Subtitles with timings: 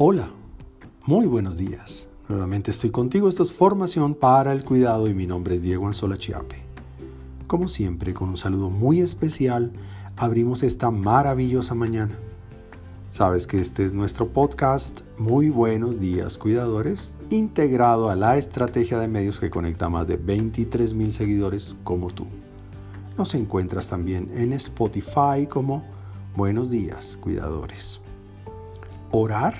[0.00, 0.32] Hola,
[1.06, 2.08] muy buenos días.
[2.28, 3.28] Nuevamente estoy contigo.
[3.28, 6.64] Esto es Formación para el Cuidado y mi nombre es Diego Anzola Chiape.
[7.46, 9.72] Como siempre, con un saludo muy especial,
[10.16, 12.18] abrimos esta maravillosa mañana.
[13.12, 19.06] Sabes que este es nuestro podcast Muy Buenos Días Cuidadores, integrado a la estrategia de
[19.06, 22.26] medios que conecta más de 23 mil seguidores como tú.
[23.16, 25.84] Nos encuentras también en Spotify como
[26.34, 28.00] Buenos Días Cuidadores.
[29.12, 29.54] Orar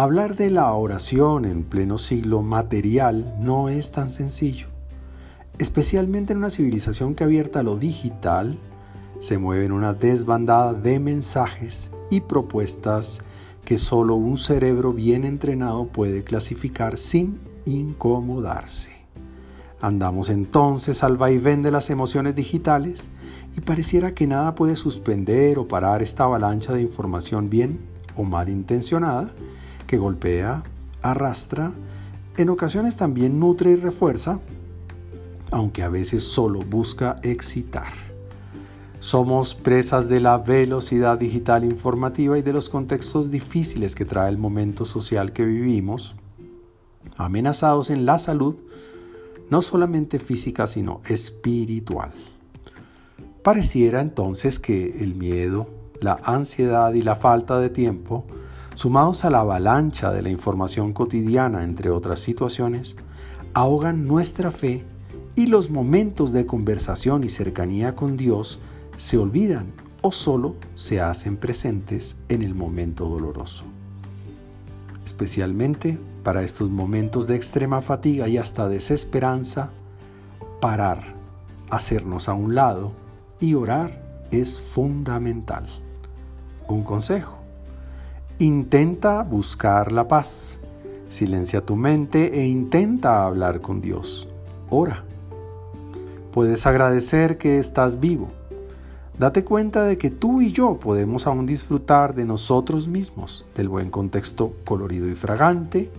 [0.00, 4.68] Hablar de la oración en pleno siglo material no es tan sencillo,
[5.58, 8.58] especialmente en una civilización que abierta a lo digital
[9.18, 13.20] se mueve en una desbandada de mensajes y propuestas
[13.66, 18.92] que solo un cerebro bien entrenado puede clasificar sin incomodarse.
[19.82, 23.10] Andamos entonces al vaivén de las emociones digitales
[23.54, 27.80] y pareciera que nada puede suspender o parar esta avalancha de información bien
[28.16, 29.34] o mal intencionada
[29.90, 30.62] que golpea,
[31.02, 31.72] arrastra,
[32.36, 34.38] en ocasiones también nutre y refuerza,
[35.50, 37.92] aunque a veces solo busca excitar.
[39.00, 44.38] Somos presas de la velocidad digital informativa y de los contextos difíciles que trae el
[44.38, 46.14] momento social que vivimos,
[47.16, 48.54] amenazados en la salud,
[49.50, 52.12] no solamente física, sino espiritual.
[53.42, 55.68] Pareciera entonces que el miedo,
[56.00, 58.24] la ansiedad y la falta de tiempo
[58.74, 62.96] sumados a la avalancha de la información cotidiana, entre otras situaciones,
[63.54, 64.84] ahogan nuestra fe
[65.34, 68.60] y los momentos de conversación y cercanía con Dios
[68.96, 69.72] se olvidan
[70.02, 73.64] o solo se hacen presentes en el momento doloroso.
[75.04, 79.70] Especialmente para estos momentos de extrema fatiga y hasta desesperanza,
[80.60, 81.14] parar,
[81.70, 82.92] hacernos a un lado
[83.40, 85.66] y orar es fundamental.
[86.68, 87.39] Un consejo
[88.40, 90.58] Intenta buscar la paz.
[91.10, 94.28] Silencia tu mente e intenta hablar con Dios.
[94.70, 95.04] Ora.
[96.32, 98.28] Puedes agradecer que estás vivo.
[99.18, 103.90] Date cuenta de que tú y yo podemos aún disfrutar de nosotros mismos, del buen
[103.90, 105.90] contexto colorido y fragante,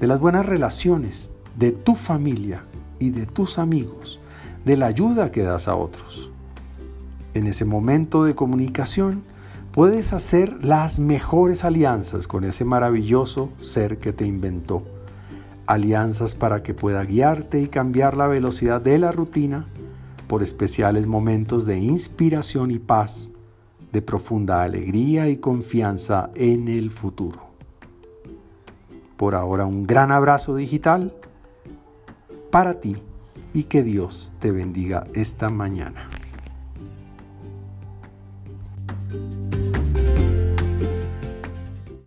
[0.00, 2.64] de las buenas relaciones, de tu familia
[2.98, 4.18] y de tus amigos,
[4.64, 6.32] de la ayuda que das a otros.
[7.34, 9.22] En ese momento de comunicación,
[9.72, 14.82] puedes hacer las mejores alianzas con ese maravilloso ser que te inventó.
[15.66, 19.66] Alianzas para que pueda guiarte y cambiar la velocidad de la rutina
[20.26, 23.30] por especiales momentos de inspiración y paz,
[23.92, 27.48] de profunda alegría y confianza en el futuro.
[29.16, 31.14] Por ahora un gran abrazo digital
[32.50, 32.96] para ti
[33.52, 36.08] y que Dios te bendiga esta mañana.